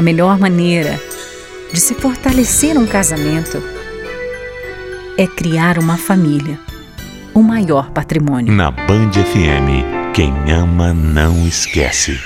[0.00, 0.98] A melhor maneira
[1.70, 3.62] de se fortalecer um casamento
[5.18, 6.58] é criar uma família,
[7.34, 8.50] o maior patrimônio.
[8.50, 12.18] Na Band FM, quem ama não esquece.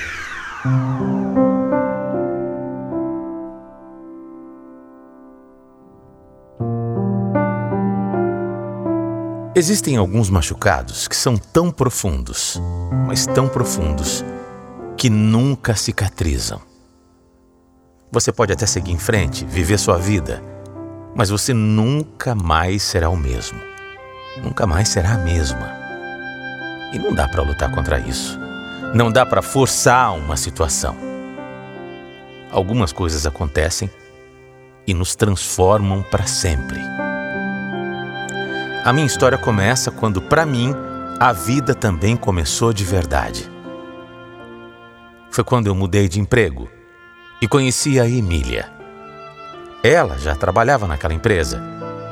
[9.56, 12.62] Existem alguns machucados que são tão profundos,
[13.05, 14.25] mas tão profundos,
[14.97, 16.73] que nunca cicatrizam.
[18.14, 20.40] Você pode até seguir em frente, viver sua vida,
[21.16, 23.58] mas você nunca mais será o mesmo.
[24.40, 25.68] Nunca mais será a mesma.
[26.92, 28.38] E não dá para lutar contra isso.
[28.94, 30.96] Não dá para forçar uma situação.
[32.52, 33.90] Algumas coisas acontecem
[34.86, 36.78] e nos transformam para sempre.
[38.84, 40.72] A minha história começa quando, para mim,
[41.18, 43.50] a vida também começou de verdade.
[45.32, 46.70] Foi quando eu mudei de emprego
[47.40, 48.70] e conheci a Emília.
[49.82, 51.62] Ela já trabalhava naquela empresa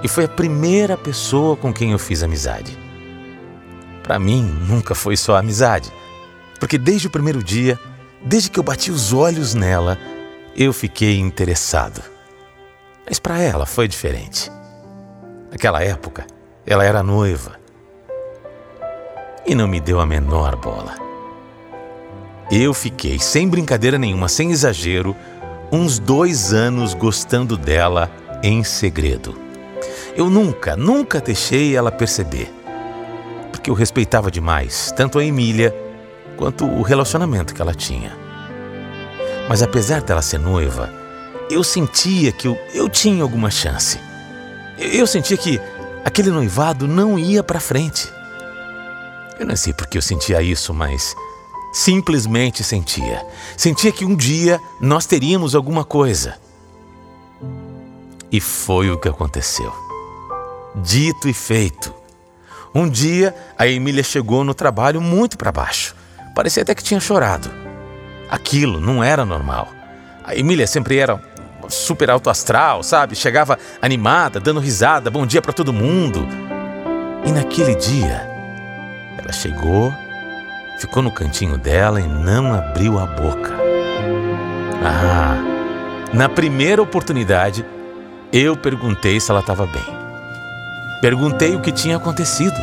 [0.02, 2.78] e foi a primeira pessoa com quem eu fiz amizade.
[4.02, 5.92] Para mim, nunca foi só amizade,
[6.58, 7.78] porque desde o primeiro dia,
[8.22, 9.98] desde que eu bati os olhos nela,
[10.56, 12.02] eu fiquei interessado.
[13.06, 14.50] Mas para ela foi diferente.
[15.50, 16.26] Naquela época,
[16.66, 17.60] ela era noiva
[19.47, 21.11] e não me deu a menor bola.
[22.50, 25.16] Eu fiquei, sem brincadeira nenhuma, sem exagero,
[25.70, 28.10] uns dois anos gostando dela
[28.42, 29.38] em segredo.
[30.14, 32.53] Eu nunca, nunca deixei ela perceber,
[33.50, 35.75] porque eu respeitava demais tanto a Emília
[36.36, 38.16] quanto o relacionamento que ela tinha.
[39.48, 40.92] Mas apesar dela ser noiva,
[41.50, 43.98] eu sentia que eu, eu tinha alguma chance.
[44.78, 45.60] Eu, eu sentia que
[46.04, 48.12] aquele noivado não ia para frente.
[49.38, 51.14] Eu não sei porque eu sentia isso, mas
[51.72, 53.27] simplesmente sentia.
[53.56, 56.37] Sentia que um dia nós teríamos alguma coisa.
[58.31, 59.72] E foi o que aconteceu.
[60.77, 61.93] Dito e feito.
[62.75, 65.94] Um dia a Emília chegou no trabalho muito para baixo.
[66.34, 67.50] Parecia até que tinha chorado.
[68.31, 69.69] Aquilo não era normal.
[70.25, 71.21] A Emília sempre era
[71.69, 73.15] super alto astral, sabe?
[73.15, 76.27] Chegava animada, dando risada, bom dia para todo mundo.
[77.25, 78.28] E naquele dia,
[79.19, 79.93] ela chegou,
[80.78, 83.53] ficou no cantinho dela e não abriu a boca.
[84.84, 85.37] Ah,
[86.12, 87.65] na primeira oportunidade,
[88.33, 89.84] eu perguntei se ela estava bem.
[91.00, 92.55] Perguntei o que tinha acontecido.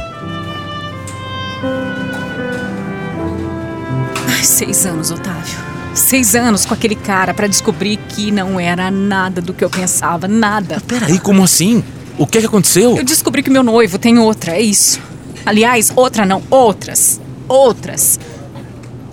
[4.28, 5.58] Ai, seis anos, Otávio.
[5.94, 10.28] Seis anos com aquele cara para descobrir que não era nada do que eu pensava,
[10.28, 10.82] nada.
[10.88, 11.84] Peraí, como assim?
[12.18, 12.98] O que, é que aconteceu?
[12.98, 15.00] Eu descobri que meu noivo tem outra, é isso.
[15.46, 17.20] Aliás, outra não, outras.
[17.50, 18.20] Outras.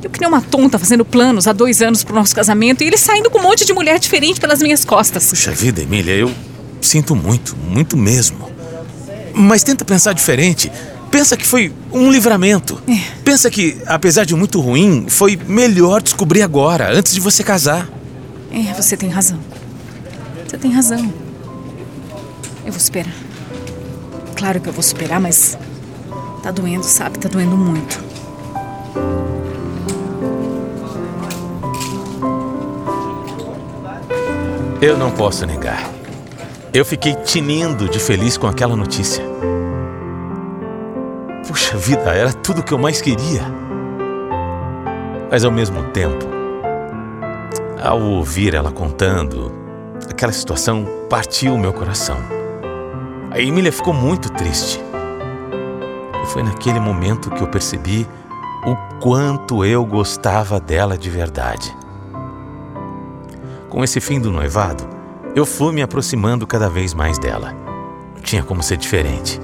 [0.02, 2.96] Eu que nem uma tonta fazendo planos há dois anos pro nosso casamento e ele
[2.96, 5.30] saindo com um monte de mulher diferente pelas minhas costas.
[5.30, 6.32] Puxa vida, Emília, eu
[6.80, 8.48] sinto muito, muito mesmo.
[9.34, 10.70] Mas tenta pensar diferente.
[11.10, 12.80] Pensa que foi um livramento.
[12.86, 12.98] É.
[13.24, 17.88] Pensa que, apesar de muito ruim, foi melhor descobrir agora, antes de você casar.
[18.52, 19.40] É, você tem razão.
[20.46, 21.12] Você tem razão.
[22.64, 23.14] Eu vou superar.
[24.36, 25.58] Claro que eu vou superar, mas
[26.42, 27.18] tá doendo, sabe?
[27.18, 28.05] Tá doendo muito.
[34.80, 35.90] Eu não posso negar.
[36.72, 39.24] Eu fiquei tinindo de feliz com aquela notícia.
[41.48, 43.42] Puxa vida, era tudo o que eu mais queria.
[45.30, 46.26] Mas ao mesmo tempo,
[47.82, 49.50] ao ouvir ela contando,
[50.10, 52.18] aquela situação partiu o meu coração.
[53.30, 54.80] A Emília ficou muito triste.
[56.26, 58.06] foi naquele momento que eu percebi
[58.66, 61.72] o quanto eu gostava dela de verdade.
[63.68, 64.84] Com esse fim do noivado,
[65.36, 67.54] eu fui me aproximando cada vez mais dela.
[68.14, 69.40] Não tinha como ser diferente.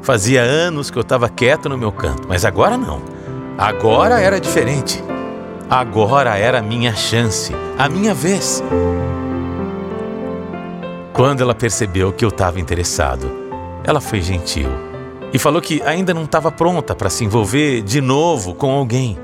[0.00, 3.02] Fazia anos que eu estava quieto no meu canto, mas agora não.
[3.58, 5.04] Agora era diferente.
[5.68, 8.62] Agora era a minha chance, a minha vez.
[11.12, 13.30] Quando ela percebeu que eu estava interessado,
[13.84, 14.85] ela foi gentil
[15.36, 19.18] e falou que ainda não estava pronta para se envolver de novo com alguém.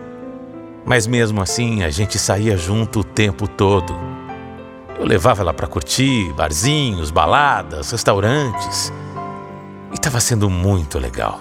[0.85, 3.99] Mas mesmo assim, a gente saía junto o tempo todo.
[5.01, 8.93] Eu levava ela para curtir barzinhos, baladas, restaurantes.
[9.91, 11.41] E estava sendo muito legal.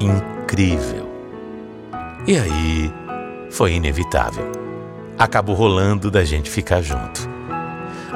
[0.00, 1.08] Incrível.
[2.26, 2.92] E aí,
[3.52, 4.50] foi inevitável.
[5.16, 7.20] Acabou rolando da gente ficar junto.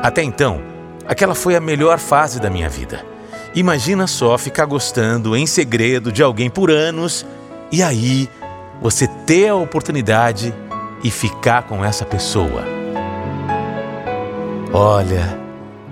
[0.03, 0.61] Até então,
[1.07, 3.15] aquela foi a melhor fase da minha vida.
[3.57, 7.25] Imagina só ficar gostando em segredo de alguém por anos
[7.73, 8.29] e aí
[8.83, 10.53] você ter a oportunidade
[11.03, 12.63] e ficar com essa pessoa.
[14.75, 15.41] Olha,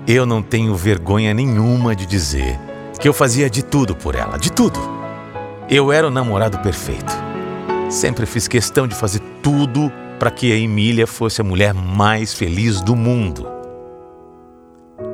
[0.07, 2.59] eu não tenho vergonha nenhuma de dizer
[2.99, 4.79] que eu fazia de tudo por ela, de tudo.
[5.67, 7.11] Eu era o namorado perfeito.
[7.89, 12.79] Sempre fiz questão de fazer tudo para que a Emília fosse a mulher mais feliz
[12.79, 13.47] do mundo.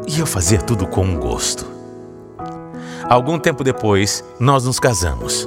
[0.06, 1.71] E eu fazia tudo com gosto.
[3.12, 5.46] Algum tempo depois, nós nos casamos.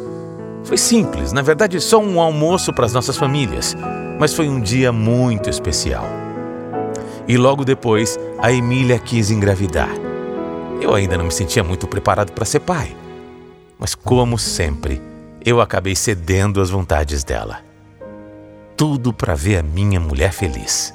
[0.65, 3.75] Foi simples, na verdade, só um almoço para as nossas famílias,
[4.21, 6.05] mas foi um dia muito especial.
[7.27, 9.89] E logo depois, a Emília quis engravidar.
[10.79, 12.95] Eu ainda não me sentia muito preparado para ser pai,
[13.79, 15.01] mas como sempre,
[15.43, 17.61] eu acabei cedendo às vontades dela.
[18.77, 20.93] Tudo para ver a minha mulher feliz.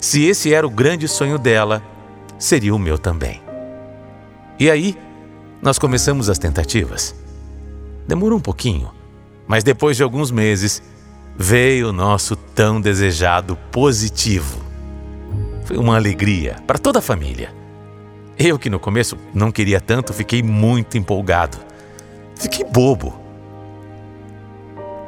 [0.00, 1.82] Se esse era o grande sonho dela,
[2.38, 3.42] seria o meu também.
[4.58, 4.96] E aí,
[5.62, 7.14] nós começamos as tentativas.
[8.08, 8.90] Demorou um pouquinho,
[9.46, 10.82] mas depois de alguns meses,
[11.36, 14.60] veio o nosso tão desejado positivo.
[15.64, 17.54] Foi uma alegria para toda a família.
[18.38, 21.58] Eu, que no começo não queria tanto, fiquei muito empolgado.
[22.34, 23.20] Fiquei bobo.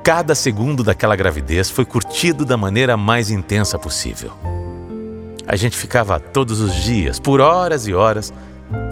[0.04, 4.32] Cada segundo daquela gravidez foi curtido da maneira mais intensa possível.
[5.46, 8.32] A gente ficava todos os dias, por horas e horas,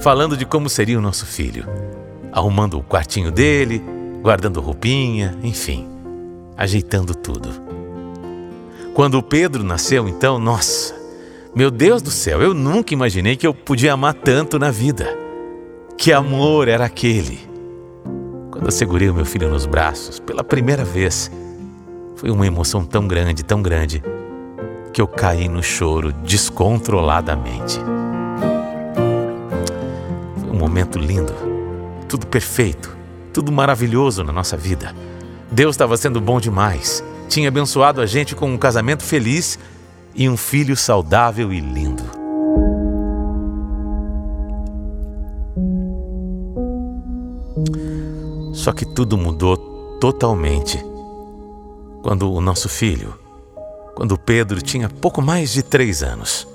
[0.00, 1.66] falando de como seria o nosso filho,
[2.32, 3.82] arrumando o quartinho dele,
[4.22, 5.86] guardando roupinha, enfim,
[6.56, 7.48] ajeitando tudo.
[8.94, 10.94] Quando o Pedro nasceu, então, nossa,
[11.54, 15.16] meu Deus do céu, eu nunca imaginei que eu podia amar tanto na vida.
[15.96, 17.38] Que amor era aquele?
[18.50, 21.30] Quando eu segurei o meu filho nos braços pela primeira vez,
[22.16, 24.02] foi uma emoção tão grande, tão grande,
[24.92, 27.78] que eu caí no choro descontroladamente
[30.60, 31.32] momento lindo,
[32.06, 32.94] tudo perfeito,
[33.32, 34.94] tudo maravilhoso na nossa vida.
[35.50, 37.02] Deus estava sendo bom demais.
[37.30, 39.58] Tinha abençoado a gente com um casamento feliz
[40.14, 42.04] e um filho saudável e lindo.
[48.52, 49.56] Só que tudo mudou
[49.98, 50.78] totalmente
[52.02, 53.14] quando o nosso filho,
[53.94, 56.46] quando Pedro tinha pouco mais de três anos.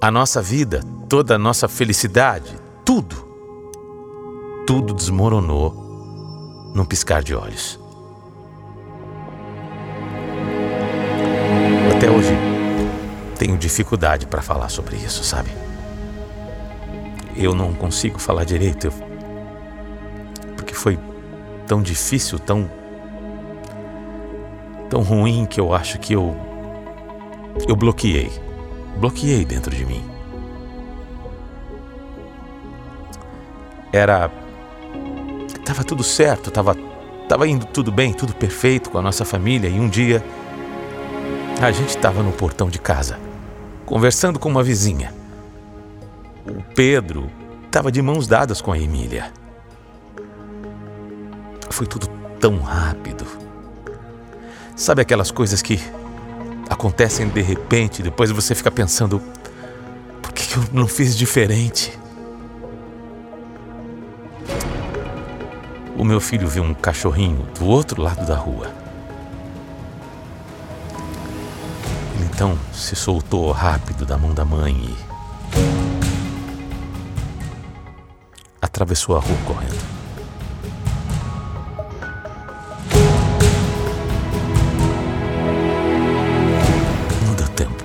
[0.00, 3.16] A nossa vida, toda a nossa felicidade, tudo,
[4.66, 5.72] tudo desmoronou
[6.74, 7.78] num piscar de olhos.
[11.96, 12.34] Até hoje
[13.38, 15.50] tenho dificuldade para falar sobre isso, sabe?
[17.36, 18.92] Eu não consigo falar direito, eu...
[20.56, 20.98] porque foi
[21.66, 22.70] tão difícil, tão
[24.90, 26.36] tão ruim que eu acho que eu
[27.68, 28.30] eu bloqueei,
[28.98, 30.11] bloqueei dentro de mim.
[33.92, 34.30] Era
[35.58, 36.76] estava tudo certo, estava
[37.28, 40.22] tava indo tudo bem, tudo perfeito com a nossa família e um dia
[41.60, 43.18] a gente estava no portão de casa,
[43.86, 45.14] conversando com uma vizinha.
[46.44, 47.30] O Pedro
[47.64, 49.32] estava de mãos dadas com a Emília.
[51.70, 52.08] Foi tudo
[52.40, 53.24] tão rápido.
[54.74, 55.80] Sabe aquelas coisas que
[56.68, 59.22] acontecem de repente, depois você fica pensando:
[60.20, 61.96] por que eu não fiz diferente?
[66.02, 68.74] O meu filho viu um cachorrinho do outro lado da rua.
[72.16, 74.96] Ele então se soltou rápido da mão da mãe e
[78.60, 79.78] atravessou a rua correndo.
[87.24, 87.84] Não deu tempo.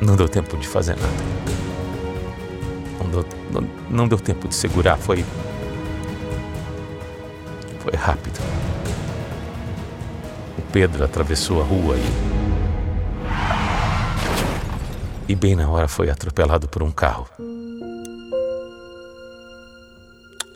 [0.00, 1.12] Não deu tempo de fazer nada.
[3.00, 5.24] Não deu tempo Não, não deu tempo de segurar, foi.
[8.00, 8.40] Rápido.
[10.56, 12.30] O Pedro atravessou a rua e.
[15.28, 17.28] E bem na hora foi atropelado por um carro.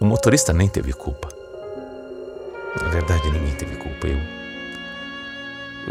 [0.01, 1.29] O motorista nem teve culpa.
[2.83, 4.07] Na verdade, ninguém teve culpa.
[4.07, 4.19] Eu.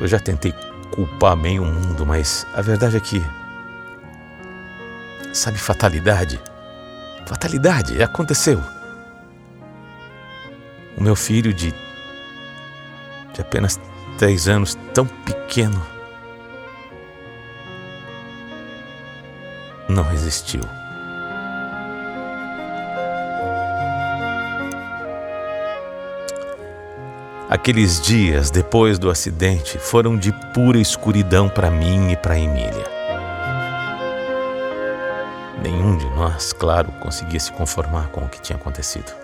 [0.02, 0.54] Eu já tentei
[0.92, 3.24] culpar meio mundo, mas a verdade é que.
[5.32, 6.42] Sabe, fatalidade?
[7.28, 8.60] Fatalidade, aconteceu.
[11.04, 11.74] Meu filho de.
[13.34, 13.78] de apenas
[14.18, 15.86] três anos, tão pequeno.
[19.90, 20.62] Não resistiu.
[27.50, 32.86] Aqueles dias depois do acidente foram de pura escuridão para mim e para Emília.
[35.62, 39.23] Nenhum de nós, claro, conseguia se conformar com o que tinha acontecido.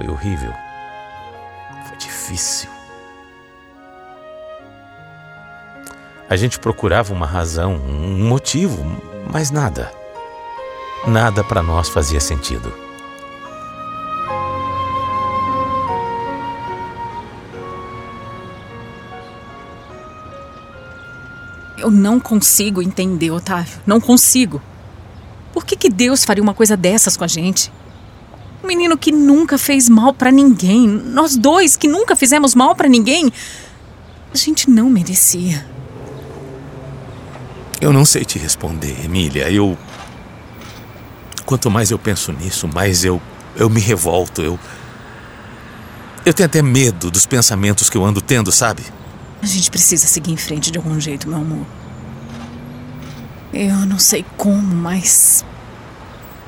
[0.00, 0.54] Foi horrível.
[1.84, 2.70] Foi difícil.
[6.26, 8.82] A gente procurava uma razão, um motivo,
[9.30, 9.92] mas nada.
[11.06, 12.72] Nada para nós fazia sentido.
[21.76, 23.78] Eu não consigo entender, Otávio.
[23.86, 24.62] Não consigo.
[25.52, 27.70] Por que, que Deus faria uma coisa dessas com a gente?
[28.70, 32.88] Um menino que nunca fez mal para ninguém, nós dois que nunca fizemos mal para
[32.88, 33.32] ninguém,
[34.32, 35.66] a gente não merecia.
[37.80, 39.50] Eu não sei te responder, Emília.
[39.50, 39.76] Eu.
[41.44, 43.20] Quanto mais eu penso nisso, mais eu.
[43.56, 44.40] Eu me revolto.
[44.40, 44.56] Eu.
[46.24, 48.84] Eu tenho até medo dos pensamentos que eu ando tendo, sabe?
[49.42, 51.66] A gente precisa seguir em frente de algum jeito, meu amor.
[53.52, 55.44] Eu não sei como, mas.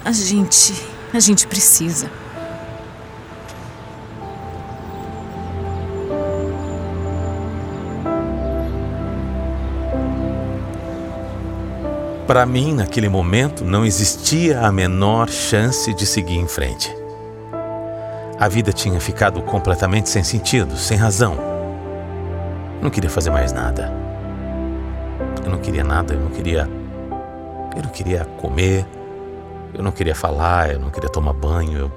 [0.04, 0.91] A gente.
[1.14, 2.11] A gente precisa.
[12.26, 16.90] Para mim, naquele momento, não existia a menor chance de seguir em frente.
[18.38, 21.37] A vida tinha ficado completamente sem sentido, sem razão.
[22.81, 23.92] Não queria fazer mais nada.
[25.45, 26.66] Eu não queria nada, eu não queria.
[27.76, 28.87] Eu não queria comer,
[29.74, 31.92] eu não queria falar, eu não queria tomar banho, eu.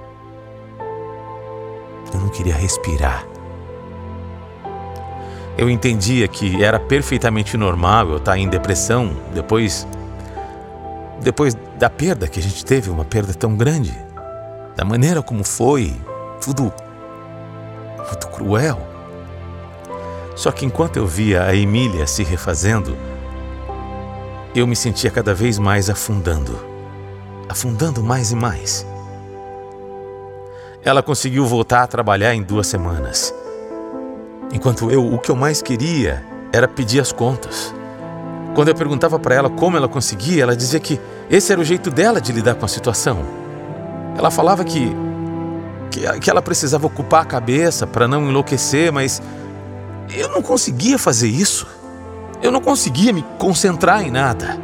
[2.14, 3.26] Eu não queria respirar.
[5.58, 9.88] Eu entendia que era perfeitamente normal eu estar em depressão depois
[11.22, 13.98] depois da perda que a gente teve, uma perda tão grande,
[14.76, 15.96] da maneira como foi,
[16.42, 16.72] tudo
[18.06, 18.80] muito cruel.
[20.36, 22.96] Só que enquanto eu via a Emília se refazendo,
[24.54, 26.60] eu me sentia cada vez mais afundando,
[27.50, 28.86] afundando mais e mais.
[30.84, 33.34] Ela conseguiu voltar a trabalhar em duas semanas,
[34.54, 36.24] enquanto eu, o que eu mais queria
[36.54, 37.74] era pedir as contas.
[38.54, 41.00] Quando eu perguntava para ela como ela conseguia, ela dizia que
[41.30, 43.26] esse era o jeito dela de lidar com a situação.
[44.18, 44.96] Ela falava que,
[45.92, 49.22] que, que ela precisava ocupar a cabeça para não enlouquecer, mas
[50.14, 51.68] eu não conseguia fazer isso.
[52.42, 54.58] Eu não conseguia me concentrar em nada.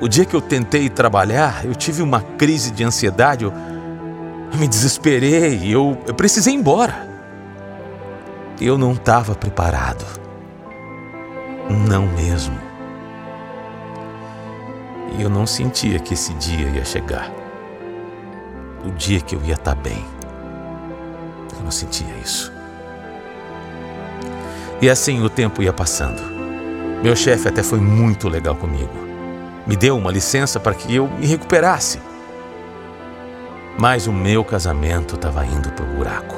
[0.00, 3.52] O dia que eu tentei trabalhar, eu tive uma crise de ansiedade, eu,
[4.52, 7.08] eu me desesperei, eu, eu precisei ir embora.
[8.60, 10.04] Eu não estava preparado.
[11.88, 12.58] Não mesmo.
[15.16, 17.30] E eu não sentia que esse dia ia chegar.
[18.84, 20.04] O dia que eu ia estar bem.
[21.56, 22.52] Eu não sentia isso.
[24.82, 26.20] E assim o tempo ia passando.
[27.02, 29.03] Meu chefe até foi muito legal comigo.
[29.66, 32.00] Me deu uma licença para que eu me recuperasse.
[33.78, 36.36] Mas o meu casamento estava indo para o buraco.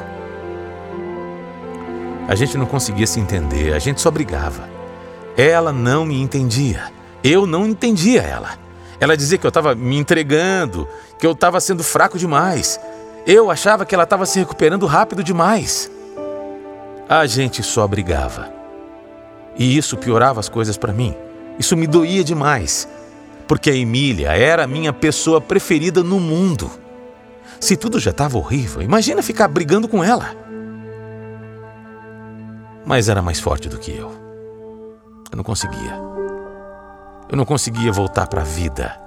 [2.29, 4.69] A gente não conseguia se entender, a gente só brigava.
[5.37, 6.91] Ela não me entendia.
[7.23, 8.59] Eu não entendia ela.
[8.99, 12.81] Ela dizia que eu estava me entregando, que eu estava sendo fraco demais.
[13.27, 15.91] Eu achava que ela estava se recuperando rápido demais.
[17.09, 18.49] A gente só brigava.
[19.57, 21.15] E isso piorava as coisas para mim.
[21.59, 22.89] Isso me doía demais.
[23.47, 26.71] Porque a Emília era a minha pessoa preferida no mundo.
[27.61, 30.35] Se tudo já estava horrível, imagina ficar brigando com ela.
[32.85, 34.13] Mas era mais forte do que eu.
[35.31, 36.01] Eu não conseguia.
[37.29, 39.01] Eu não conseguia voltar para a vida.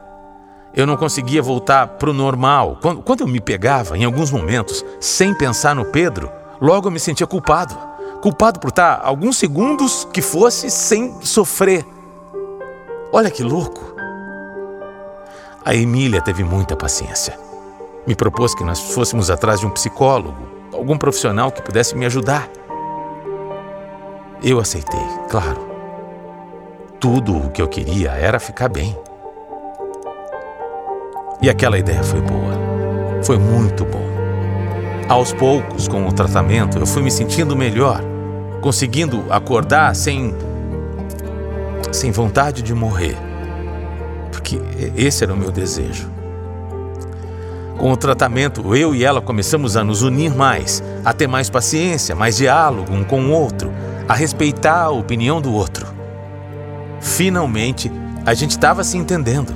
[0.73, 2.77] Eu não conseguia voltar para o normal.
[2.81, 6.29] Quando, quando eu me pegava, em alguns momentos, sem pensar no Pedro,
[6.59, 7.75] logo eu me sentia culpado.
[8.21, 11.85] Culpado por estar alguns segundos que fosse sem sofrer.
[13.11, 13.88] Olha que louco.
[15.63, 17.37] A Emília teve muita paciência.
[18.07, 20.37] Me propôs que nós fôssemos atrás de um psicólogo,
[20.73, 22.49] algum profissional que pudesse me ajudar.
[24.41, 25.67] Eu aceitei, claro.
[26.99, 28.97] Tudo o que eu queria era ficar bem.
[31.41, 32.53] E aquela ideia foi boa.
[33.23, 34.07] Foi muito bom.
[35.09, 38.01] Aos poucos, com o tratamento, eu fui me sentindo melhor,
[38.61, 40.33] conseguindo acordar sem
[41.91, 43.28] sem vontade de morrer.
[44.49, 44.59] Porque
[44.95, 46.09] esse era o meu desejo.
[47.77, 52.15] Com o tratamento, eu e ela começamos a nos unir mais, a ter mais paciência,
[52.15, 53.71] mais diálogo um com o outro,
[54.07, 55.87] a respeitar a opinião do outro.
[56.99, 57.91] Finalmente,
[58.25, 59.53] a gente estava se entendendo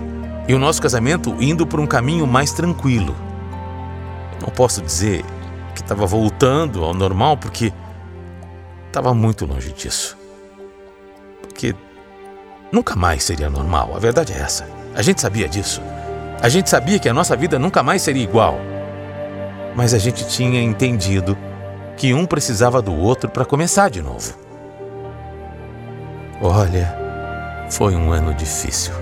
[0.47, 3.15] e o nosso casamento indo por um caminho mais tranquilo.
[4.41, 5.25] Não posso dizer
[5.75, 7.73] que estava voltando ao normal porque
[8.87, 10.17] estava muito longe disso.
[11.41, 11.75] Porque
[12.71, 14.82] nunca mais seria normal, a verdade é essa.
[14.95, 15.81] A gente sabia disso.
[16.41, 18.59] A gente sabia que a nossa vida nunca mais seria igual.
[19.75, 21.37] Mas a gente tinha entendido
[21.97, 24.33] que um precisava do outro para começar de novo.
[26.41, 26.95] Olha,
[27.69, 28.93] foi um ano difícil.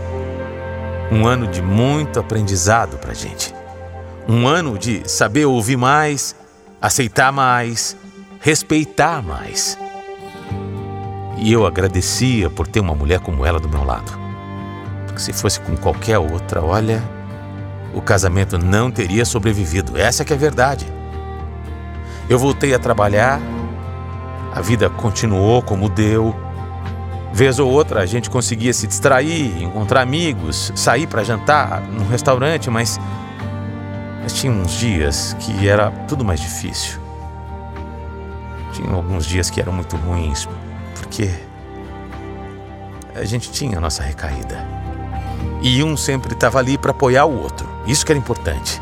[1.11, 3.53] Um ano de muito aprendizado para gente.
[4.29, 6.35] Um ano de saber ouvir mais,
[6.79, 7.97] aceitar mais,
[8.39, 9.77] respeitar mais.
[11.37, 14.20] E eu agradecia por ter uma mulher como ela do meu lado.
[15.11, 17.03] Porque se fosse com qualquer outra, olha,
[17.93, 19.97] o casamento não teria sobrevivido.
[19.97, 20.87] Essa é que é a verdade.
[22.29, 23.41] Eu voltei a trabalhar,
[24.55, 26.33] a vida continuou como deu.
[27.33, 32.69] Vez ou outra a gente conseguia se distrair, encontrar amigos, sair para jantar num restaurante,
[32.69, 32.99] mas
[34.21, 37.01] mas tinha uns dias que era tudo mais difícil.
[38.71, 40.47] Tinha alguns dias que eram muito ruins,
[40.95, 41.29] porque
[43.15, 44.80] a gente tinha a nossa recaída.
[45.61, 47.69] E um sempre estava ali para apoiar o outro.
[47.85, 48.81] Isso que era importante.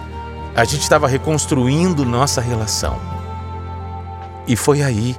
[0.55, 2.99] A gente estava reconstruindo nossa relação.
[4.47, 5.15] E foi aí.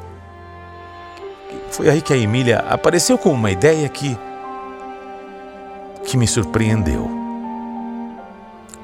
[1.70, 4.18] Foi aí que a Emília apareceu com uma ideia que.
[6.04, 7.20] que me surpreendeu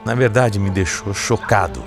[0.06, 1.84] na verdade me deixou chocado.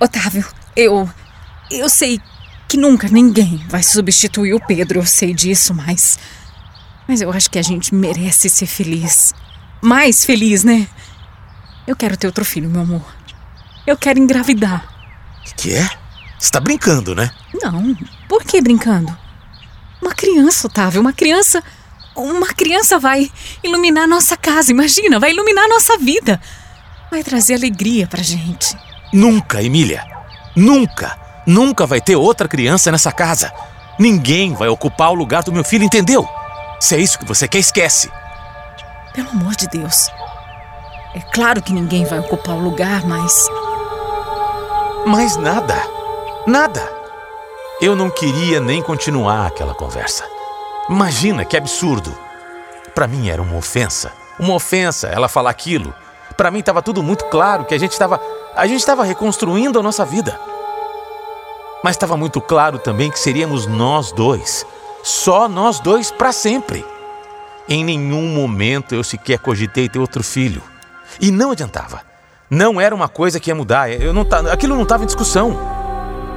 [0.00, 0.44] Otávio,
[0.74, 1.08] eu.
[1.70, 2.20] Eu sei
[2.68, 6.18] que nunca ninguém vai substituir o Pedro, eu sei disso, mas.
[7.08, 9.32] Mas eu acho que a gente merece ser feliz.
[9.80, 10.86] Mais feliz, né?
[11.86, 13.14] Eu quero ter outro filho, meu amor.
[13.86, 14.86] Eu quero engravidar.
[15.56, 15.88] Que é?
[16.38, 17.30] Você tá brincando, né?
[17.62, 17.96] Não.
[18.28, 19.16] Por que brincando?
[20.02, 21.64] Uma criança, Otávio, uma criança.
[22.14, 23.30] Uma criança vai
[23.62, 26.40] iluminar nossa casa, imagina, vai iluminar nossa vida.
[27.10, 28.76] Vai trazer alegria pra gente.
[29.12, 30.04] Nunca, Emília.
[30.54, 31.16] Nunca,
[31.48, 33.50] nunca vai ter outra criança nessa casa.
[33.98, 36.28] Ninguém vai ocupar o lugar do meu filho, entendeu?
[36.78, 38.10] Se é isso que você quer, esquece.
[39.14, 40.10] Pelo amor de Deus.
[41.14, 43.48] É claro que ninguém vai ocupar o lugar, mas.
[45.06, 45.74] Mas nada.
[46.46, 46.86] Nada.
[47.80, 50.24] Eu não queria nem continuar aquela conversa.
[50.88, 52.16] Imagina que absurdo.
[52.94, 54.12] Para mim era uma ofensa.
[54.38, 55.94] Uma ofensa ela falar aquilo.
[56.36, 58.20] Para mim estava tudo muito claro que a gente estava
[58.54, 60.38] a gente estava reconstruindo a nossa vida.
[61.82, 64.66] Mas estava muito claro também que seríamos nós dois,
[65.02, 66.84] só nós dois para sempre.
[67.68, 70.62] Em nenhum momento eu sequer cogitei ter outro filho.
[71.20, 72.02] E não adiantava.
[72.50, 73.90] Não era uma coisa que ia mudar.
[73.90, 75.56] Eu não aquilo não estava em discussão.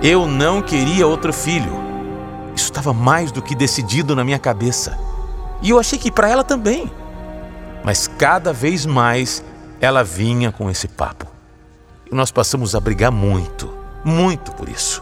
[0.04, 1.80] Eu não queria outro filho.
[2.56, 4.98] Isso estava mais do que decidido na minha cabeça.
[5.62, 6.92] E eu achei que para ela também.
[7.84, 9.44] Mas cada vez mais
[9.80, 11.28] ela vinha com esse papo.
[12.12, 13.74] E nós passamos a brigar muito,
[14.04, 15.02] muito por isso.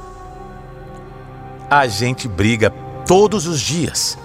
[1.69, 2.71] A gente briga
[3.05, 4.17] todos os dias.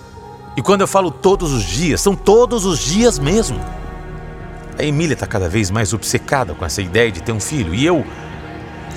[0.56, 3.60] E quando eu falo todos os dias, são todos os dias mesmo.
[4.78, 7.74] A Emília está cada vez mais obcecada com essa ideia de ter um filho.
[7.74, 8.04] E eu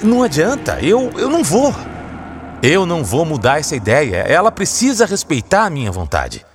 [0.02, 1.74] não adianta, eu, eu não vou.
[2.62, 4.18] Eu não vou mudar essa ideia.
[4.18, 6.46] Ela precisa respeitar a minha vontade.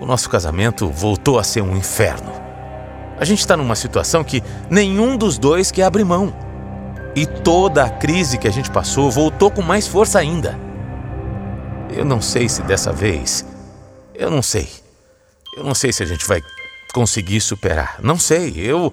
[0.00, 2.32] O nosso casamento voltou a ser um inferno.
[3.18, 6.32] A gente está numa situação que nenhum dos dois quer abrir mão.
[7.14, 10.58] E toda a crise que a gente passou voltou com mais força ainda.
[11.90, 13.44] Eu não sei se dessa vez.
[14.14, 14.68] Eu não sei.
[15.56, 16.42] Eu não sei se a gente vai
[16.92, 17.96] conseguir superar.
[18.02, 18.54] Não sei.
[18.56, 18.92] Eu.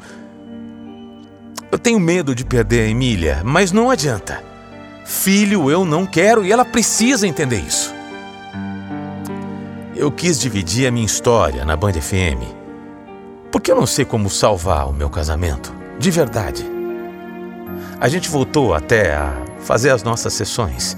[1.71, 4.41] Eu tenho medo de perder a Emília, mas não adianta.
[5.05, 7.93] Filho, eu não quero e ela precisa entender isso.
[9.95, 12.43] Eu quis dividir a minha história na Band FM,
[13.51, 16.74] porque eu não sei como salvar o meu casamento, de verdade.
[17.99, 20.97] A gente voltou até a fazer as nossas sessões,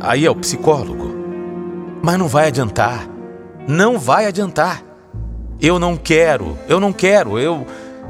[0.00, 1.14] aí é o psicólogo.
[2.02, 3.06] Mas não vai adiantar.
[3.66, 4.82] Não vai adiantar.
[5.60, 7.66] Eu não quero, eu não quero, eu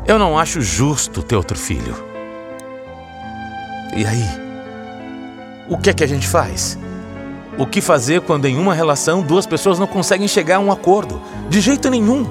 [0.06, 1.94] eu não acho justo ter outro filho.
[3.96, 4.24] E aí?
[5.68, 6.78] O que é que a gente faz?
[7.56, 11.20] O que fazer quando em uma relação duas pessoas não conseguem chegar a um acordo?
[11.48, 12.26] De jeito nenhum.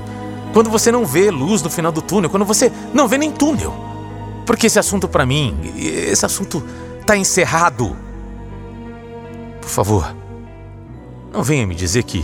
[0.53, 3.92] Quando você não vê luz no final do túnel, quando você não vê nem túnel.
[4.45, 6.63] Porque esse assunto para mim, esse assunto
[7.05, 7.95] tá encerrado.
[9.61, 10.15] Por favor,
[11.31, 12.23] não venha me dizer que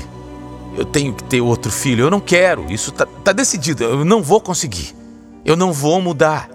[0.77, 2.05] eu tenho que ter outro filho.
[2.05, 2.71] Eu não quero.
[2.71, 3.83] Isso tá, tá decidido.
[3.83, 4.95] Eu não vou conseguir.
[5.43, 6.49] Eu não vou mudar.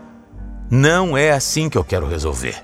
[0.70, 2.56] Não é assim que eu quero resolver.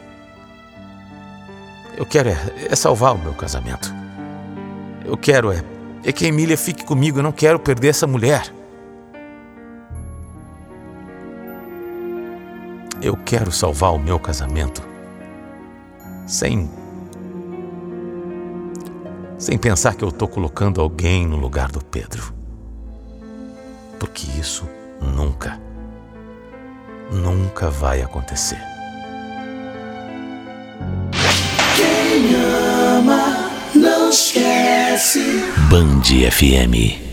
[1.97, 2.39] Eu quero é,
[2.71, 3.93] é salvar o meu casamento.
[5.05, 5.63] Eu quero é,
[6.05, 7.19] é que a Emília fique comigo.
[7.19, 8.53] Eu não quero perder essa mulher.
[13.03, 14.83] Eu quero salvar o meu casamento
[16.27, 16.71] sem
[19.39, 22.35] sem pensar que eu estou colocando alguém no lugar do Pedro.
[23.99, 24.69] Porque isso
[25.01, 25.59] nunca,
[27.11, 28.61] nunca vai acontecer.
[31.75, 35.43] Quem ama não esquece.
[35.71, 37.10] Band FM